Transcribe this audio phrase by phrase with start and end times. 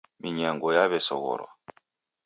[0.21, 1.49] Minyango yaw'esoghorwa.